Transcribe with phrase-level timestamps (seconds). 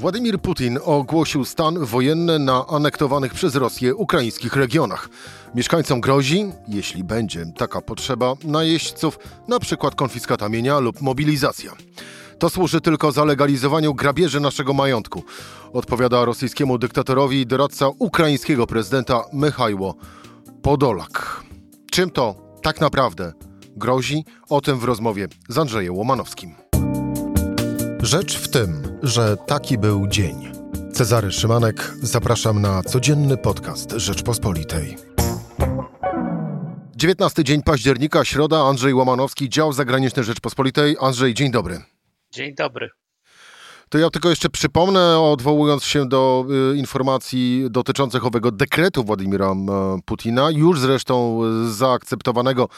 [0.00, 5.08] Władimir Putin ogłosił stan wojenny na anektowanych przez Rosję ukraińskich regionach.
[5.54, 9.18] Mieszkańcom grozi, jeśli będzie taka potrzeba, najeźdźców,
[9.48, 11.72] na przykład konfiskata mienia lub mobilizacja.
[12.38, 15.22] To służy tylko zalegalizowaniu grabieży naszego majątku,
[15.72, 19.94] odpowiada rosyjskiemu dyktatorowi doradca ukraińskiego prezydenta Michajło
[20.62, 21.42] Podolak.
[21.90, 23.32] Czym to tak naprawdę
[23.76, 24.24] grozi?
[24.48, 26.69] O tym w rozmowie z Andrzejem Łomanowskim.
[28.02, 30.52] Rzecz w tym, że taki był dzień.
[30.92, 34.96] Cezary Szymanek, zapraszam na codzienny podcast Rzeczpospolitej.
[36.96, 40.96] 19 dzień października, środa, Andrzej Łamanowski, dział zagraniczny Rzeczpospolitej.
[41.00, 41.82] Andrzej, dzień dobry.
[42.30, 42.90] Dzień dobry.
[43.88, 49.56] To ja tylko jeszcze przypomnę, odwołując się do y, informacji dotyczących owego dekretu Władimira y,
[50.04, 52.68] Putina, już zresztą zaakceptowanego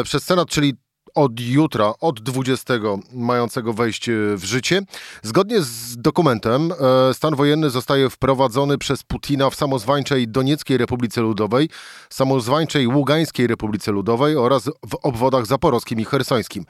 [0.00, 0.74] y, przez Senat, czyli
[1.14, 2.74] od jutra, od 20
[3.12, 4.82] mającego wejść w życie.
[5.22, 11.68] Zgodnie z dokumentem e, stan wojenny zostaje wprowadzony przez Putina w samozwańczej Donieckiej Republice Ludowej,
[12.10, 16.64] samozwańczej Ługańskiej Republice Ludowej oraz w obwodach zaporowskim i hersońskim.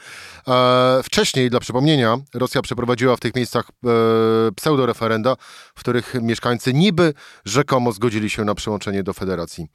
[0.48, 5.36] E, wcześniej, dla przypomnienia, Rosja przeprowadziła w tych miejscach e, pseudoreferenda,
[5.74, 9.66] w których mieszkańcy niby rzekomo zgodzili się na przyłączenie do Federacji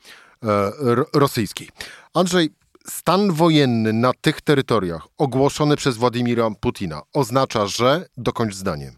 [1.14, 1.70] Rosyjskiej.
[2.14, 2.50] Andrzej,
[2.88, 8.92] stan wojenny na tych terytoriach ogłoszony przez Władimira Putina oznacza, że dokończ zdanie.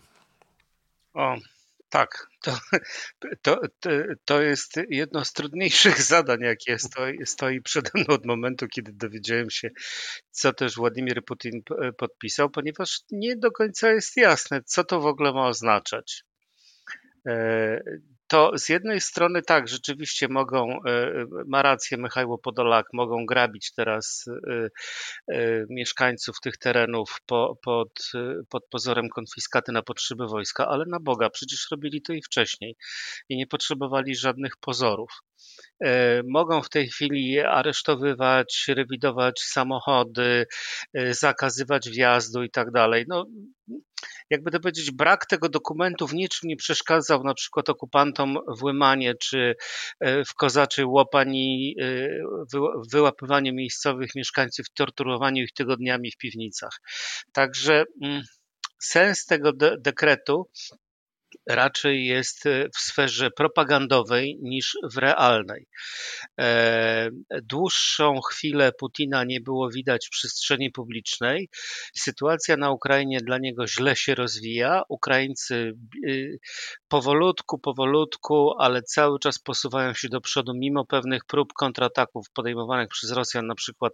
[1.13, 1.35] O,
[1.89, 2.27] tak.
[2.41, 2.57] To,
[3.41, 3.61] to,
[4.25, 9.49] to jest jedno z trudniejszych zadań, jakie stoi, stoi przede mną od momentu, kiedy dowiedziałem
[9.49, 9.69] się,
[10.31, 11.61] co też Władimir Putin
[11.97, 16.23] podpisał, ponieważ nie do końca jest jasne, co to w ogóle ma oznaczać.
[18.27, 23.71] To z jednej strony tak, rzeczywiście mogą, e, e, ma rację Michał Podolak, mogą grabić
[23.71, 24.25] teraz
[25.27, 28.11] e, mieszkańców tych terenów po, pod,
[28.49, 32.75] pod pozorem konfiskaty na potrzeby wojska, ale na Boga, przecież robili to i wcześniej
[33.29, 35.21] i nie potrzebowali żadnych pozorów.
[36.27, 40.45] Mogą w tej chwili aresztowywać, rewidować samochody,
[41.11, 43.05] zakazywać wjazdu i tak dalej.
[43.07, 43.25] No,
[44.29, 49.13] jakby to powiedzieć, brak tego dokumentu w niczym nie przeszkadzał na przykład okupantom w Łymanie
[49.15, 49.55] czy
[49.99, 51.75] e, w Kozaczej Łopani
[52.53, 56.81] w wyłapywaniu miejscowych mieszkańców, torturowaniu ich tygodniami w piwnicach.
[57.31, 58.21] Także mm,
[58.79, 60.49] sens tego de dekretu
[61.49, 65.67] raczej jest e, w sferze propagandowej niż w realnej.
[66.39, 67.09] E,
[67.43, 71.49] dłuższą chwilę Putina nie było widać w przestrzeni publicznej.
[71.95, 74.81] Sytuacja na Ukrainie dla niego źle się rozwija.
[74.89, 75.73] Ukraińcy
[76.07, 76.39] y,
[76.87, 83.11] powolutku, powolutku, ale cały czas posuwają się do przodu, mimo pewnych prób kontrataków podejmowanych przez
[83.11, 83.93] Rosjan, na przykład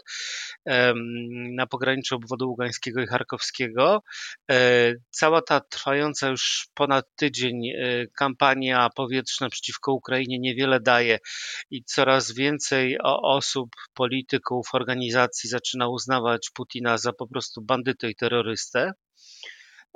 [1.56, 4.04] na pograniczu obwodu ługańskiego i charkowskiego.
[4.52, 11.20] E, cała ta trwająca już ponad tydzień e, kampania powietrzna przeciwko Ukrainie niewiele daje
[11.72, 18.92] i coraz więcej osób, polityków, organizacji zaczyna uznawać Putina za po prostu bandytę i terrorystę.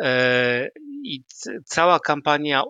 [0.01, 0.69] E,
[1.03, 1.23] I
[1.65, 2.63] cała kampania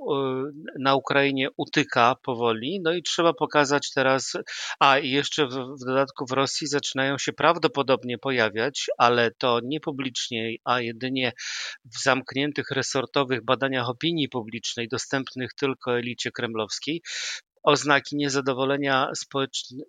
[0.80, 4.34] na Ukrainie utyka powoli, no i trzeba pokazać teraz,
[4.80, 9.80] a i jeszcze w, w dodatku w Rosji zaczynają się prawdopodobnie pojawiać, ale to nie
[9.80, 11.32] publicznie, a jedynie
[11.86, 17.02] w zamkniętych resortowych badaniach opinii publicznej, dostępnych tylko elicie kremlowskiej,
[17.68, 19.12] oznaki niezadowolenia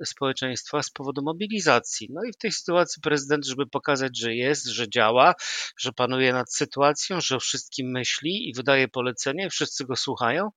[0.05, 2.09] społeczeństwa z powodu mobilizacji.
[2.11, 5.35] No i w tej sytuacji prezydent, żeby pokazać, że jest, że działa,
[5.79, 10.49] że panuje nad sytuacją, że o wszystkim myśli i wydaje polecenie, wszyscy go słuchają,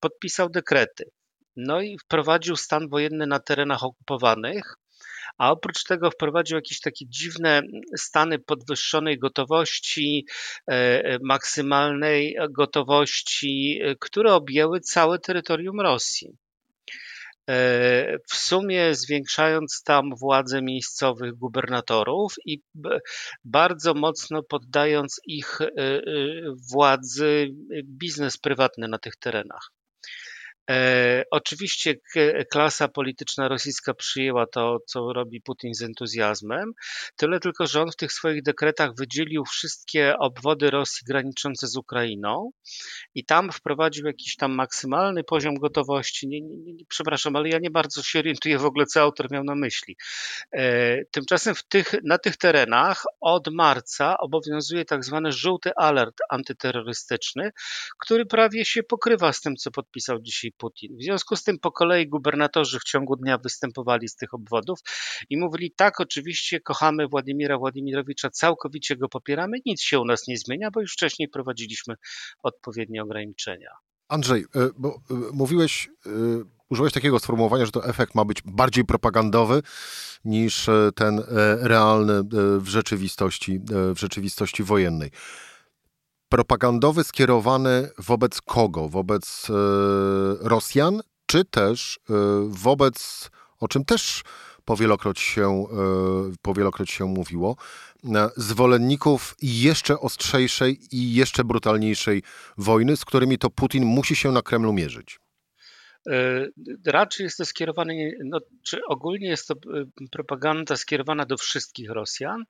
[0.00, 1.04] podpisał dekrety.
[1.56, 4.76] No i wprowadził stan wojenny na terenach okupowanych,
[5.38, 7.62] a oprócz tego wprowadził jakieś takie dziwne
[7.96, 10.26] stany podwyższonej gotowości,
[10.70, 10.72] e,
[11.04, 16.36] e, maksymalnej gotowości, e, które objęły całe terytorium Rosji.
[17.50, 22.62] E, w sumie zwiększając tam władzę miejscowych gubernatorów i
[23.44, 26.02] bardzo mocno poddając ich e, e,
[26.72, 29.70] władzy biznes prywatny na tych terenach.
[30.70, 31.94] E, oczywiście
[32.50, 36.72] klasa polityczna rosyjska przyjęła to, co robi Putin z entuzjazmem,
[37.16, 42.50] tyle tylko, że on w tych swoich dekretach wydzielił wszystkie obwody Rosji graniczące z Ukrainą
[43.14, 46.28] i tam wprowadził jakiś tam maksymalny poziom gotowości.
[46.28, 49.44] Nie, nie, nie, przepraszam, ale ja nie bardzo się orientuję w ogóle, co autor miał
[49.44, 49.96] na myśli.
[50.52, 57.50] E, tymczasem w tych, na tych terenach od marca obowiązuje tak zwany żółty alert antyterrorystyczny,
[57.98, 60.96] który prawie się pokrywa z tym, co podpisał dzisiaj Putin.
[60.96, 64.78] W związku z tym po kolei gubernatorzy w ciągu dnia występowali z tych obwodów
[65.30, 70.38] i mówili tak, oczywiście kochamy Władimira Władimirowicza, całkowicie go popieramy, nic się u nas nie
[70.38, 71.94] zmienia, bo już wcześniej prowadziliśmy
[72.42, 73.70] odpowiednie ograniczenia.
[74.08, 76.10] Andrzej, e, bo e, mówiłeś, e,
[76.68, 79.62] użyłeś takiego sformułowania, że to efekt ma być bardziej propagandowy
[80.24, 81.22] niż ten
[81.60, 82.22] realny
[82.58, 83.60] w rzeczywistości,
[83.94, 85.10] w rzeczywistości wojennej.
[86.30, 88.88] Propagandowy skierowany wobec kogo?
[88.88, 89.46] Wobec
[90.40, 92.00] Rosjan, czy też
[92.48, 93.30] wobec,
[93.60, 94.22] o czym też
[94.64, 95.66] powielokroć się,
[96.42, 97.56] powielokroć się mówiło,
[98.36, 102.22] zwolenników jeszcze ostrzejszej i jeszcze brutalniejszej
[102.58, 105.20] wojny, z którymi to Putin musi się na Kremlu mierzyć?
[106.08, 106.46] E,
[106.86, 107.94] raczej jest to skierowane,
[108.24, 109.58] no, czy ogólnie jest to e,
[110.10, 112.44] propaganda skierowana do wszystkich Rosjan,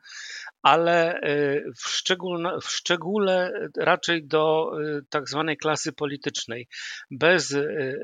[0.62, 4.72] ale e, w, szczególno, w szczególe raczej do
[5.10, 6.68] tak zwanej klasy politycznej,
[7.10, 7.56] bez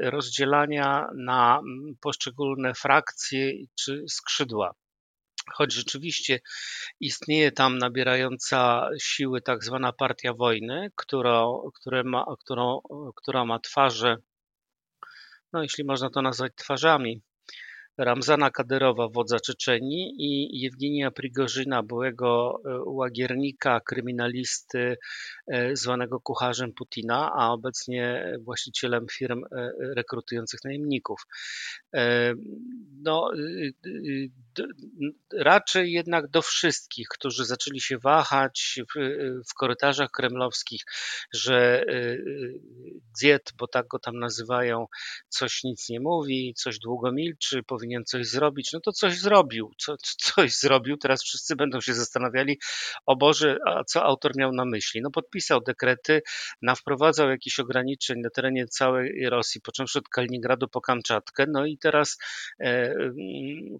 [0.02, 1.60] rozdzielania na
[2.00, 4.74] poszczególne frakcje czy skrzydła.
[5.52, 6.40] Choć rzeczywiście
[7.00, 11.44] istnieje tam nabierająca siły tak zwana partia wojny, która,
[11.74, 12.80] która, ma, którą,
[13.16, 14.16] która ma twarze,
[15.52, 17.22] no jeśli można to nazwać twarzami,
[17.98, 24.96] Ramzana Kadyrowa, wodza Czeczenii i Jewgenia Prigorzyna, byłego e, łagiernika, kryminalisty
[25.46, 31.20] e, zwanego kucharzem Putina, a obecnie właścicielem firm e, rekrutujących najemników.
[33.02, 33.30] No,
[35.32, 39.00] raczej jednak do wszystkich, którzy zaczęli się wahać w,
[39.50, 40.82] w korytarzach kremlowskich,
[41.34, 41.84] że
[43.20, 44.86] Dziet, bo tak go tam nazywają,
[45.28, 49.70] coś nic nie mówi, coś długo milczy, powinien powinien coś zrobić, no to coś zrobił,
[49.78, 52.58] co, coś zrobił, teraz wszyscy będą się zastanawiali,
[53.06, 55.02] o Boże, a co autor miał na myśli?
[55.02, 56.22] No podpisał dekrety,
[56.76, 62.18] wprowadzał jakieś ograniczeń na terenie całej Rosji, począwszy od Kaliningradu po Kamczatkę, no i teraz
[62.60, 63.14] e, mm,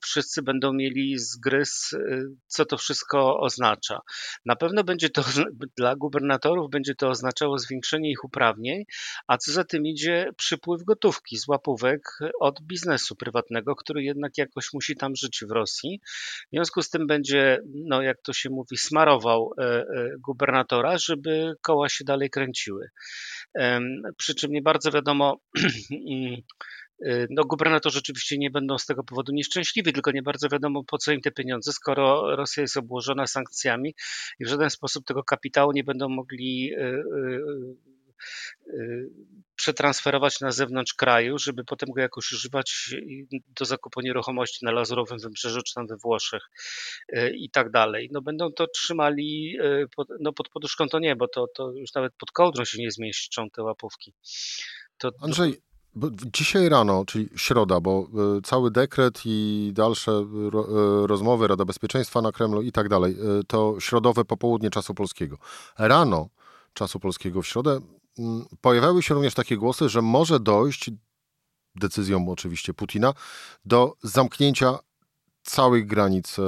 [0.03, 4.01] wszyscy będą mieli zgryz, e, co to wszystko oznacza.
[4.45, 5.25] Na pewno będzie to
[5.77, 8.85] dla gubernatorów będzie to oznaczało zwiększenie ich uprawnień,
[9.27, 14.73] a co za tym idzie przypływ gotówki z łapówek od biznesu prywatnego, który jednak jakoś
[14.73, 16.01] musi tam żyć w Rosji.
[16.47, 19.85] W związku z tym będzie, no jak to się mówi, smarował e, e,
[20.27, 22.89] gubernatora, żeby koła się dalej kręciły.
[24.17, 25.41] Przy czym nie bardzo wiadomo,
[27.07, 30.99] e, no, gubernatorzy oczywiście nie będą z tego powodu nieszczęśliwi, tylko nie bardzo wiadomo, po
[30.99, 33.95] co im te pieniądze, skoro Rosja jest obłożona sankcjami
[34.41, 36.73] i w żaden sposób tego kapitału nie będą mogli
[39.57, 42.95] przetransferować na zewnątrz kraju, żeby potem go jakoś używać
[43.59, 46.43] do zakupu nieruchomości na Lazurowym Wybrzeżu czy tam we Włoszech
[47.13, 48.09] y, i tak dalej.
[48.13, 51.95] No będą to trzymali y, pod, no pod poduszką to nie, bo to, to już
[51.95, 54.15] nawet pod kołdrą się nie zmieszczą te łapówki.
[54.99, 55.61] To, Andrzej,
[56.35, 58.09] dzisiaj rano, czyli środa, bo
[58.45, 60.27] cały dekret i dalsze
[61.07, 63.17] rozmowy Rada Bezpieczeństwa na Kremlu i tak dalej,
[63.49, 65.39] to środowe popołudnie czasu polskiego.
[65.79, 66.29] Rano
[66.75, 67.81] czasu polskiego w środę
[68.61, 70.91] pojawiały się również takie głosy, że może dojść,
[71.75, 73.15] decyzją oczywiście Putina,
[73.65, 74.79] do zamknięcia
[75.43, 76.43] całych granic e,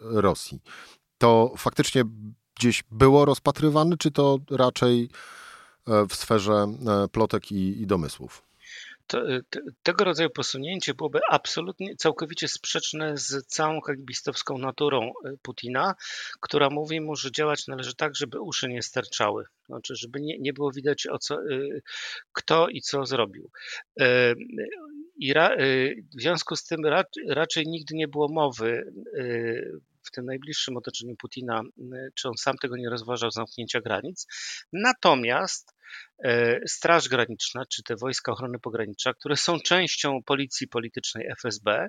[0.00, 0.60] Rosji.
[1.18, 2.04] To faktycznie
[2.58, 5.10] gdzieś było rozpatrywane, czy to raczej
[5.86, 6.52] e, w sferze
[7.04, 8.47] e, plotek i, i domysłów?
[9.08, 9.22] To,
[9.82, 15.94] tego rodzaju posunięcie byłoby absolutnie, całkowicie sprzeczne z całą kalibistowską naturą e, Putina,
[16.40, 19.44] która mówi mu, że działać należy tak, żeby uszy nie sterczały.
[19.66, 21.38] Znaczy, żeby nie, nie było widać, o co, e,
[22.32, 23.50] kto i co zrobił.
[24.00, 24.34] E,
[25.16, 25.56] I ra,
[26.16, 26.80] w związku z tym
[27.28, 28.92] raczej nigdy nie było mowy
[30.02, 31.62] w tym najbliższym otoczeniu Putina,
[32.14, 34.26] czy on sam tego nie rozważał zamknięcia granic.
[34.72, 35.77] Natomiast
[36.66, 41.88] Straż Graniczna, czy te Wojska Ochrony Pogranicza, które są częścią policji politycznej FSB, E,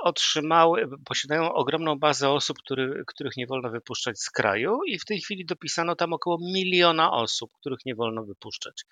[0.00, 5.20] otrzymały, posiadają ogromną bazę osób, który, których nie wolno wypuszczać z kraju i w tej
[5.20, 8.84] chwili dopisano tam około miliona osób, których nie wolno wypuszczać.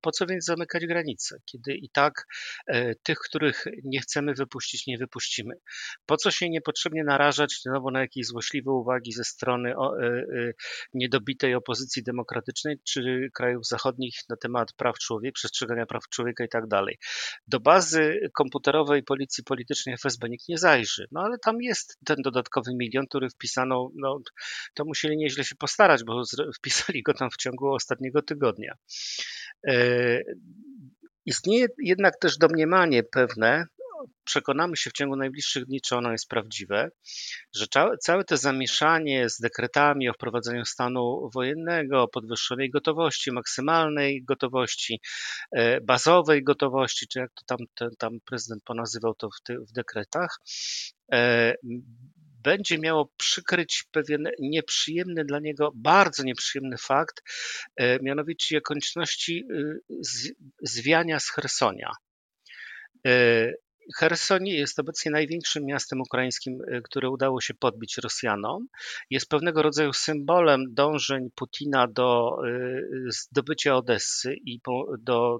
[0.00, 2.26] Po co więc zamykać granice, kiedy i tak
[2.66, 5.54] e, tych, których nie chcemy wypuścić, nie wypuścimy?
[6.06, 10.52] Po co się niepotrzebnie narażać znowu na jakieś złośliwe uwagi ze strony e, e,
[10.94, 16.66] niedobitej opozycji demokratycznej czy krajów zachodnich na temat praw człowieka, przestrzegania praw człowieka i tak
[16.66, 16.98] dalej.
[17.46, 21.06] Do bazy komputerowej policji politycznej FSB nikt nie zajrzy.
[21.12, 24.20] No ale tam jest ten dodatkowy milion, który wpisano, no
[24.74, 26.22] to musieli nieźle się postarać, bo
[26.56, 28.74] wpisali go tam w ciągu ostatniego tygodnia.
[29.68, 29.74] E,
[31.26, 33.66] istnieje jednak też domniemanie pewne,
[34.24, 36.90] przekonamy się w ciągu najbliższych dni, czy ono jest prawdziwe,
[37.54, 37.66] że
[38.00, 45.00] całe to zamieszanie z dekretami o wprowadzeniu stanu wojennego, podwyższonej gotowości, maksymalnej gotowości,
[45.52, 49.72] e, bazowej gotowości, czy jak to tam, ten, tam prezydent ponazywał to w, ty, w
[49.72, 50.38] dekretach,
[51.12, 51.54] e,
[52.42, 57.22] będzie miało przykryć pewien nieprzyjemny dla niego, bardzo nieprzyjemny fakt,
[57.76, 59.44] e, mianowicie konieczności
[60.62, 61.92] zwiania z Hersonia.
[63.98, 68.66] Cherson jest obecnie największym miastem ukraińskim, y, które udało się podbić Rosjanom.
[69.10, 74.60] Jest pewnego rodzaju symbolem dążeń Putina do y, zdobycia Odessy i
[74.98, 75.38] do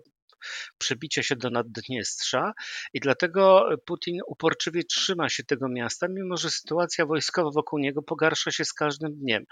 [0.79, 2.53] przebicia się do Naddniestrza
[2.93, 8.51] i dlatego Putin uporczywie trzyma się tego miasta, mimo że sytuacja wojskowa wokół niego pogarsza
[8.51, 9.45] się z każdym dniem.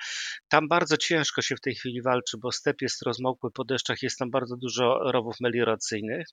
[0.49, 4.19] Tam bardzo ciężko się w tej chwili walczy, bo step jest rozmokły po deszczach, jest
[4.19, 6.27] tam bardzo dużo rowów melioracyjnych.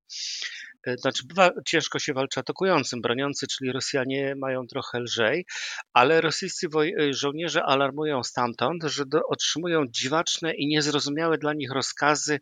[0.88, 1.24] E, znaczy,
[1.66, 5.46] ciężko się walczy atakującym, broniący, czyli Rosjanie mają trochę lżej,
[5.94, 6.68] ale rosyjscy
[7.00, 12.40] e, żołnierze alarmują stamtąd, że otrzymują dziwaczne i niezrozumiałe dla nich rozkazy,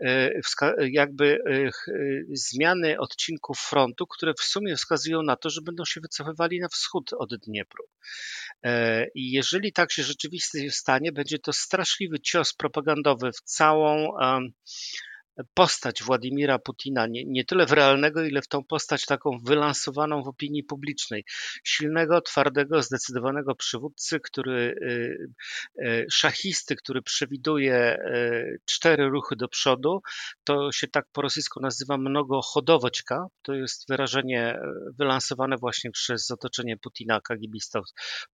[0.00, 0.30] e,
[0.90, 1.38] jakby
[2.32, 7.12] zmiany odcinków frontu, które w sumie wskazują na to, że będą się wycofywali na wschód
[7.18, 7.84] od Dniepru.
[9.14, 14.12] I jeżeli tak się rzeczywiście stanie, będzie to straszliwy cios propagandowy w całą
[15.54, 20.28] postać Władimira Putina, nie, nie tyle w realnego, ile w tą postać taką wylansowaną w
[20.28, 21.24] opinii publicznej.
[21.64, 30.00] Silnego, twardego, zdecydowanego przywódcy, który, y, y, szachisty, który przewiduje y, cztery ruchy do przodu.
[30.44, 33.26] To się tak po rosyjsku nazywa mnogochodowoćka.
[33.42, 34.58] To jest wyrażenie
[34.98, 37.84] wylansowane właśnie przez otoczenie Putina kagibistow,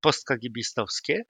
[0.00, 1.25] postkagibistowskie.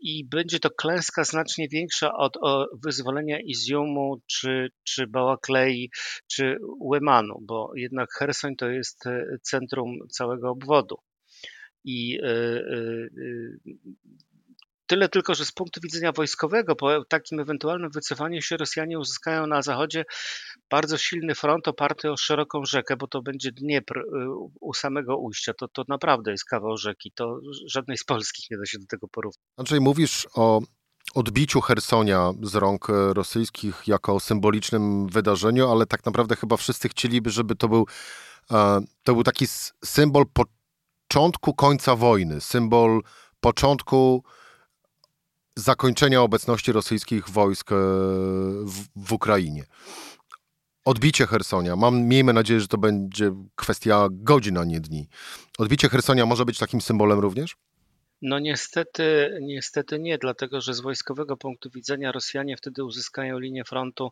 [0.00, 2.38] I będzie to klęska znacznie większa od
[2.82, 4.53] wyzwolenia Iziumu czy
[4.84, 5.90] czy, Bałaklei,
[6.26, 10.96] czy Łemanu, bo jednak Hersoń to jest e, centrum całego obwodu.
[11.84, 13.08] I e, e,
[14.86, 19.62] Tyle tylko, że z punktu widzenia wojskowego, po takim ewentualnym wycofaniu się Rosjanie uzyskają na
[19.62, 20.04] zachodzie
[20.70, 24.02] bardzo silny front oparty o szeroką rzekę, bo to będzie Dniepr
[24.60, 25.52] u samego ujścia.
[25.54, 27.12] To, to naprawdę jest kawał rzeki.
[27.14, 29.44] To żadnej z polskich nie da się do tego porównać.
[29.56, 30.60] Andrzej, mówisz o
[31.14, 37.30] odbiciu Hersonia z rąk e, rosyjskich jako symbolicznym wydarzeniu, ale tak naprawdę chyba wszyscy chcieliby,
[37.30, 37.86] żeby to był,
[38.50, 39.46] e, to był taki
[39.84, 40.24] symbol
[41.08, 43.02] początku końca wojny, symbol
[43.40, 44.24] początku
[45.56, 47.74] zakończenia obecności rosyjskich wojsk e,
[48.64, 49.64] w, w Ukrainie.
[50.84, 55.08] Odbicie Hersonia, mam, miejmy nadzieję, że to będzie kwestia godzin, a nie dni.
[55.58, 57.56] Odbicie Hersonia może być takim symbolem również?
[58.26, 64.10] No niestety, niestety nie, dlatego że z wojskowego punktu widzenia Rosjanie wtedy uzyskają linię frontu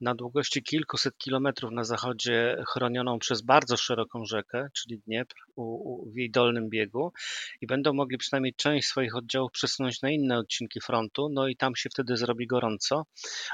[0.00, 6.10] na długości kilkuset kilometrów na zachodzie, chronioną przez bardzo szeroką rzekę, czyli Dniepr, u, u,
[6.10, 7.12] w jej dolnym biegu,
[7.60, 11.76] i będą mogli przynajmniej część swoich oddziałów przesunąć na inne odcinki frontu, no i tam
[11.76, 13.06] się wtedy zrobi gorąco.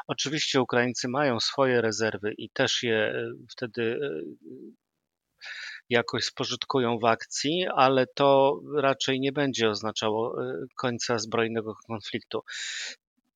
[0.06, 4.20] Oczywiście Ukraińcy mają swoje rezerwy i też je e, wtedy e,
[5.90, 12.40] jakoś spożytkują w akcji, ale to raczej nie będzie oznaczało y, końca zbrojnego konfliktu.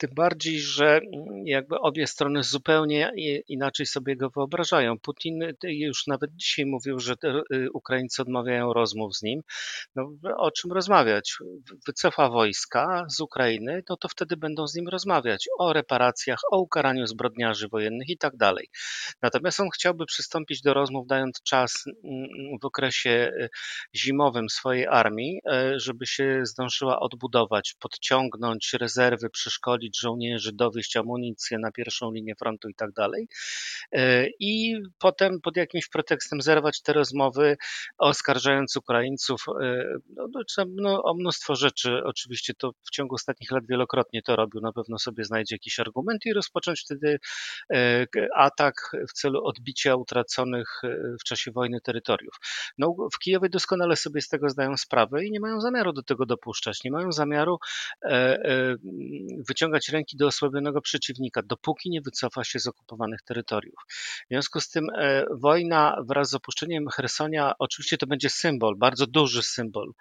[0.05, 1.01] Tym bardziej, że
[1.45, 3.13] jakby obie strony zupełnie
[3.49, 4.99] inaczej sobie go wyobrażają.
[4.99, 7.15] Putin już nawet dzisiaj mówił, że
[7.53, 9.41] y, Ukraińcy odmawiają rozmów z nim.
[9.97, 11.37] No, o czym rozmawiać?
[11.87, 17.07] Wycofa wojska z Ukrainy, no to wtedy będą z nim rozmawiać o reparacjach, o ukaraniu
[17.07, 18.69] zbrodniarzy wojennych i tak dalej.
[19.23, 22.29] Natomiast on chciałby przystąpić do rozmów, dając czas mm,
[22.63, 23.49] w okresie y,
[23.95, 25.41] zimowym swojej armii,
[25.75, 32.69] y, żeby się zdążyła odbudować, podciągnąć rezerwy, przeszkolić żołnierzy, dowieść amunicję na pierwszą linię frontu
[32.69, 33.29] i tak dalej.
[33.93, 37.57] E, I potem pod jakimś pretekstem zerwać te rozmowy,
[37.99, 39.85] oskarżając Ukraińców e,
[40.17, 42.01] no, no, no, o mnóstwo rzeczy.
[42.05, 46.27] Oczywiście to w ciągu ostatnich lat wielokrotnie to robił, na pewno sobie znajdzie jakiś argument
[46.27, 47.19] i rozpocząć wtedy
[47.75, 48.75] e, atak
[49.09, 50.81] w celu odbicia utraconych
[51.21, 52.35] w czasie wojny terytoriów.
[52.79, 56.27] No, w Kijowie doskonale sobie z tego zdają sprawę i nie mają zamiaru do tego
[56.27, 56.85] dopuszczać.
[56.85, 57.59] Nie mają zamiaru
[59.49, 63.75] wyciągać wyciągać ręki do osłabionego przeciwnika, dopóki nie wycofa się z okupowanych terytoriów.
[64.25, 69.07] W związku z tym e, wojna wraz z opuszczeniem Hersonia, oczywiście to będzie symbol, bardzo
[69.07, 69.93] duży symbol,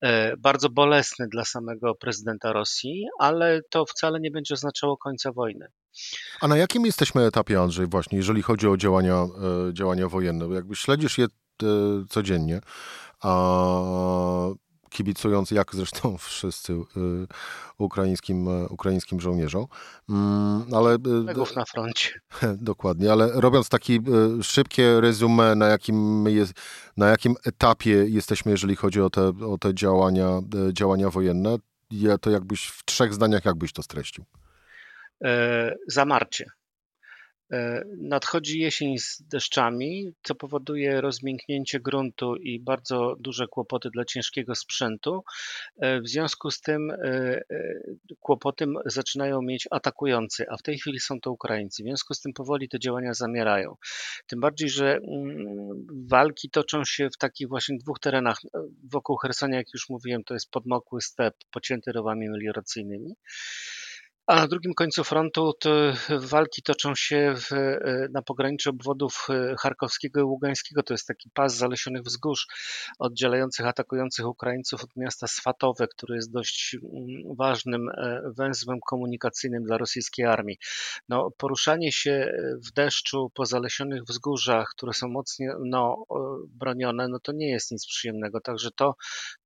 [0.00, 5.66] e, bardzo bolesny dla samego prezydenta Rosji, ale to wcale nie będzie oznaczało końca wojny.
[6.40, 9.14] A na jakim jesteśmy etapie, Andrzej, właśnie, jeżeli chodzi o działania,
[9.68, 10.54] e, działania wojenne?
[10.54, 11.26] Jakby śledzisz je
[12.08, 12.60] codziennie.
[13.22, 13.30] A
[14.90, 16.74] kibicując, jak zresztą wszyscy
[17.78, 19.66] ukraińskim, ukraińskim żołnierzom.
[20.08, 22.10] Mm, ale, Kolegów na froncie.
[22.70, 23.98] Dokładnie, ale robiąc takie
[24.42, 26.52] szybkie resume, na jakim, jest,
[26.96, 30.40] na jakim etapie jesteśmy, jeżeli chodzi o te, o te działania,
[30.72, 31.56] działania wojenne,
[32.20, 34.24] to jakbyś w trzech zdaniach, jakbyś to streścił?
[35.24, 36.44] E, zamarcie.
[37.52, 44.54] E, nadchodzi jesień z deszczami, co powoduje rozmięknięcie gruntu i bardzo duże kłopoty dla ciężkiego
[44.54, 45.24] sprzętu.
[45.80, 46.92] E, w związku z tym
[48.20, 51.82] kłopoty zaczynają mieć atakujący, a w tej chwili są to Ukraińcy.
[51.82, 53.76] W związku z tym powoli te działania zamierają.
[54.26, 58.38] Tym bardziej, że mm, walki toczą się w takich właśnie dwóch terenach.
[58.84, 63.14] Wokół Hersonia, jak już mówiłem, to jest podmokły step pocięty rowami melioracyjnymi.
[64.26, 65.52] A na drugim końcu frontu
[66.18, 70.82] walki toczą się w, e, na pograniczu obwodów e, charkowskiego i ługańskiego.
[70.82, 72.46] To jest taki pas zalesionych wzgórz
[72.98, 79.78] oddzielających atakujących Ukraińców od miasta Swatowe, które jest dość mm, ważnym e, węzłem komunikacyjnym dla
[79.78, 80.58] rosyjskiej armii.
[81.08, 82.32] No, poruszanie się
[82.68, 86.04] w deszczu po zalesionych wzgórzach, które są mocno no,
[86.48, 88.40] bronione, no to nie jest nic przyjemnego.
[88.40, 88.94] Także to,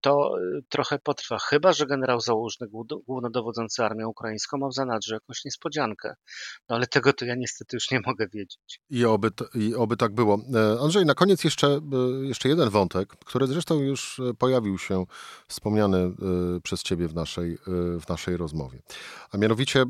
[0.00, 0.34] to
[0.68, 1.38] trochę potrwa.
[1.38, 2.66] Chyba, że generał Załużny,
[3.06, 6.14] głównodowodzący armią ukraińską, ma zanadrzu jakąś niespodziankę.
[6.68, 8.80] No ale tego to ja niestety już nie mogę wiedzieć.
[8.90, 10.38] I oby, i oby tak było.
[10.54, 11.80] E, Andrzej, na koniec jeszcze, e,
[12.26, 15.04] jeszcze jeden wątek, który zresztą już e, pojawił się
[15.48, 16.12] wspomniany
[16.62, 17.58] przez ciebie w naszej,
[18.00, 18.82] w naszej rozmowie.
[19.30, 19.84] A mianowicie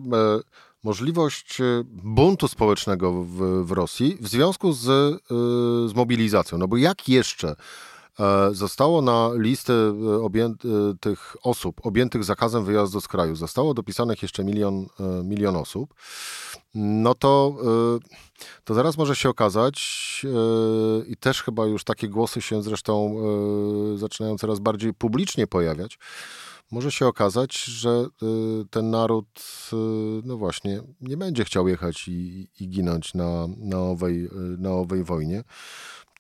[0.83, 4.83] możliwość buntu społecznego w, w Rosji w związku z,
[5.91, 6.59] z mobilizacją.
[6.59, 7.57] No bo jak jeszcze
[8.53, 14.23] zostało na listę e, objęty, e, tych osób objętych zakazem wyjazdu z kraju, zostało dopisanych
[14.23, 14.87] jeszcze milion,
[15.25, 15.95] milion osób,
[16.75, 17.57] no to,
[18.65, 20.27] to zaraz może się okazać
[21.07, 23.17] i też chyba już takie głosy się zresztą
[23.97, 25.99] zaczynają coraz bardziej publicznie pojawiać,
[26.71, 28.07] może się okazać, że
[28.71, 29.27] ten naród,
[30.25, 34.29] no właśnie, nie będzie chciał jechać i, i ginąć na, na, owej,
[34.59, 35.45] na owej wojnie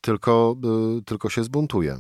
[0.04, 0.56] tylko,
[0.98, 1.96] y, tylko się zbuntuje.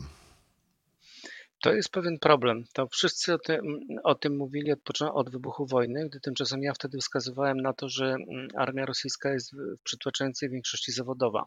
[1.62, 2.64] To jest pewien problem.
[2.72, 6.98] To wszyscy o tym, o tym mówili od, od wybuchu wojny, gdy tymczasem ja wtedy
[6.98, 11.46] wskazywałem na to, że mm, armia rosyjska jest w przytłaczającej większości zawodowa.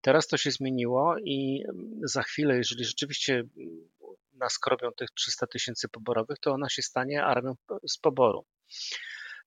[0.00, 3.48] Teraz to się zmieniło i mm, za chwilę, jeżeli rzeczywiście mm,
[4.34, 7.54] naskrobią tych 300 tysięcy poborowych, to ona się stanie armią
[7.88, 8.44] z poboru.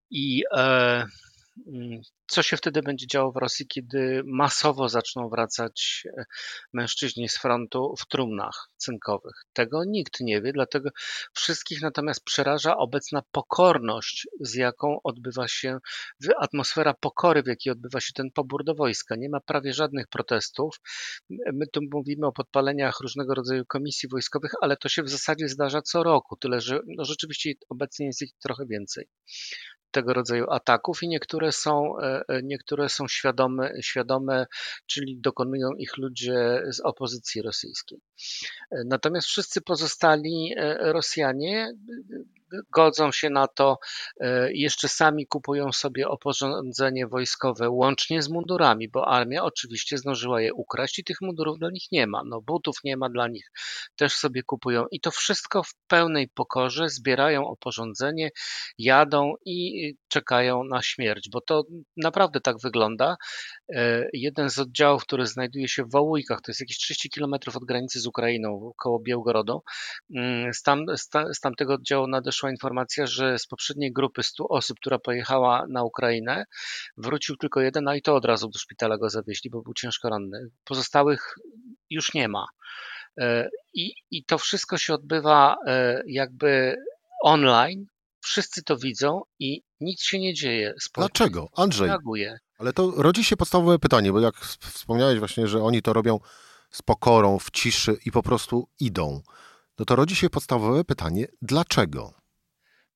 [0.10, 1.06] I e,
[2.28, 6.26] co się wtedy będzie działo w Rosji, kiedy masowo zaczną wracać e,
[6.74, 9.44] mężczyźni z frontu w trumnach cynkowych?
[9.54, 10.89] Tego nikt nie wie, dlatego
[11.34, 15.78] wszystkich natomiast przeraża obecna pokorność, z jaką odbywa się
[16.39, 19.15] atmosfera pokory, w jakiej odbywa się ten pobór do wojska.
[19.15, 20.80] Nie ma prawie żadnych protestów.
[21.30, 25.82] My tu mówimy o podpaleniach różnego rodzaju komisji wojskowych, ale to się w zasadzie zdarza
[25.82, 29.08] co roku, tyle że no rzeczywiście obecnie jest ich trochę więcej
[29.95, 34.45] tego rodzaju ataków i niektóre są, e, e, niektóre są świadome, świadome,
[34.86, 37.99] czyli dokonują ich ludzie z opozycji rosyjskiej.
[38.71, 41.73] E, natomiast wszyscy pozostali Rosjanie
[42.73, 43.77] godzą się na to,
[44.19, 50.53] e, jeszcze sami kupują sobie oporządzenie wojskowe łącznie z mundurami, bo armia oczywiście zdążyła je
[50.53, 52.21] ukraść i tych mundurów dla nich nie ma.
[52.25, 53.51] No, butów nie ma dla nich,
[53.95, 58.29] też sobie kupują i to wszystko w pełnej pokorze zbierają oporządzenie,
[58.77, 61.63] jadą i czekają na śmierć, bo to
[61.97, 63.15] naprawdę tak wygląda.
[63.69, 67.65] E, jeden z oddziałów, który znajduje się w Wałujkach, to jest jakieś 30 kilometrów od
[67.65, 69.63] granicy z Ukrainą, koło Białgorodu,
[70.15, 70.86] mm, z, tam,
[71.34, 76.45] z tamtego oddziału nadeszła informacja, że z poprzedniej grupy 100 osób, która pojechała na Ukrainę,
[76.97, 80.10] wrócił tylko jeden, a i to od razu do szpitala go zawieźli, bo był ciężko
[80.10, 80.49] ranny.
[80.63, 81.36] Pozostałych
[81.89, 82.45] już nie ma.
[83.19, 86.75] E, I, i to wszystko się odbywa e, jakby
[87.23, 87.86] online.
[88.21, 90.73] Wszyscy to widzą i nic się nie dzieje.
[90.95, 91.49] Dlaczego?
[91.56, 91.88] Andrzej.
[91.88, 92.38] Reaguje.
[92.58, 96.20] Ale to rodzi się podstawowe pytanie, bo jak wspomniałeś właśnie, że oni to robią
[96.72, 99.22] z pokorą, w ciszy i po prostu idą.
[99.80, 102.13] No to rodzi się podstawowe pytanie, dlaczego?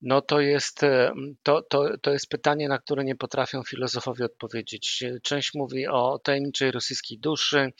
[0.01, 1.11] No to jest, e,
[1.43, 5.03] to, to, to jest pytanie, na które nie potrafią filozofowie odpowiedzieć.
[5.23, 7.71] Część mówi o tajemniczej rosyjskiej duszy,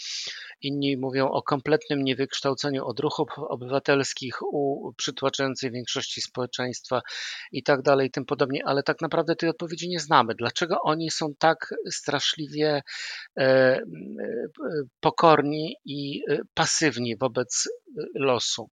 [0.62, 7.01] inni mówią o kompletnym niewykształceniu odruchów obywatelskich u przytłaczającej większości społeczeństwa
[7.51, 10.36] i tak dalej, i tym podobnie, ale tak naprawdę tej odpowiedzi nie znamy.
[10.36, 12.82] Dlaczego oni są tak straszliwie
[13.38, 13.82] e, e,
[14.99, 16.21] pokorni i
[16.53, 17.69] pasywni wobec
[18.15, 18.69] losu?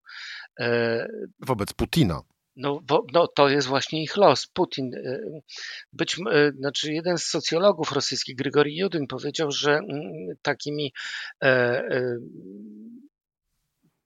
[1.39, 2.21] Wobec Putina.
[2.57, 4.47] No, bo, no, to jest właśnie ich los.
[4.47, 5.41] Putin, y,
[5.93, 10.93] być, y, znaczy jeden z socjologów rosyjskich, Grigori Judyn, powiedział, że mm, takimi
[11.43, 12.17] e, e,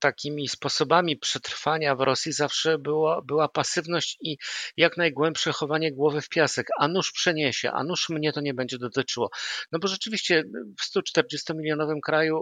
[0.02, 4.38] takimi sposobami przetrwania w Rosji zawsze była, była pasywność i
[4.78, 6.68] jak najgłębsze chowanie głowy w piasek.
[6.80, 9.30] A nuż przeniesie, a nuż mnie to nie będzie dotyczyło.
[9.72, 10.44] No bo rzeczywiście
[10.80, 12.40] w 140-milionowym kraju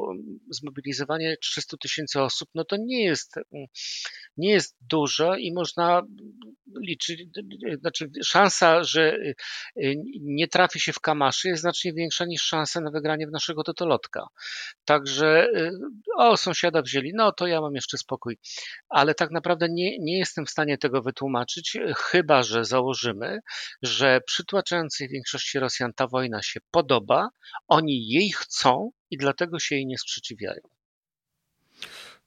[0.49, 3.35] zmobilizowanie 300 tysięcy osób, no to nie jest,
[4.37, 6.01] nie jest dużo i można
[6.81, 7.23] liczyć,
[7.79, 9.17] znaczy szansa, że
[10.21, 14.27] nie trafi się w kamaszy jest znacznie większa niż szansa na wygranie w naszego totolotka.
[14.85, 15.47] Także
[16.17, 18.37] o, sąsiada wzięli, no to ja mam jeszcze spokój.
[18.89, 23.39] Ale tak naprawdę nie, nie jestem w stanie tego wytłumaczyć, chyba że założymy,
[23.81, 27.29] że przytłaczającej większości Rosjan ta wojna się podoba,
[27.67, 30.61] oni jej chcą i dlatego się jej nie sprzeciwiają.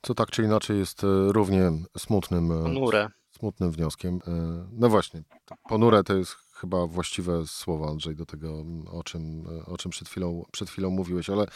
[0.02, 3.08] Co tak czy inaczej jest e, równie smutnym, e, Ponure.
[3.30, 4.20] smutnym wnioskiem.
[4.26, 4.30] E,
[4.72, 5.22] no właśnie,
[5.68, 10.44] ponure to jest chyba właściwe słowa, Andrzej, do tego, o czym, o czym przed, chwilą,
[10.52, 11.46] przed chwilą mówiłeś, ale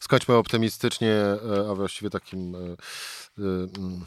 [0.00, 1.16] skończmy optymistycznie,
[1.70, 2.56] a właściwie takim
[3.38, 4.04] mm,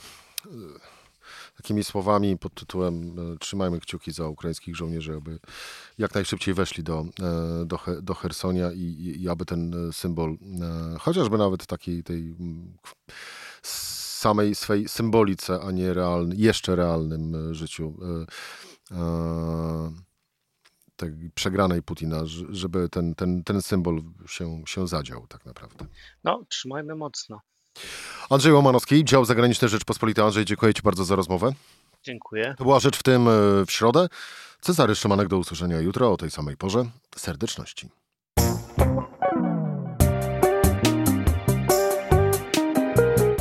[1.58, 5.40] takimi słowami pod tytułem Trzymajmy kciuki za ukraińskich żołnierzy, aby
[5.98, 7.06] jak najszybciej weszli do,
[7.66, 10.38] do, do Hersonia i, i aby ten symbol,
[11.00, 12.36] chociażby nawet takiej tej
[13.64, 17.94] samej swej symbolice, a nie realny, jeszcze realnym życiu
[20.98, 25.86] tej przegranej Putina, żeby ten, ten, ten symbol się, się zadział tak naprawdę.
[26.24, 27.42] No, trzymajmy mocno.
[28.30, 30.26] Andrzej Łomanowski, dział zagraniczny Rzeczpospolitej.
[30.26, 31.54] Andrzej, dziękuję Ci bardzo za rozmowę.
[32.04, 32.56] Dziękuję.
[32.58, 33.32] To była rzecz w tym e,
[33.66, 34.08] w środę.
[34.62, 36.86] Cezary Szymanek do usłyszenia jutro o tej samej porze.
[37.16, 37.90] Serdeczności.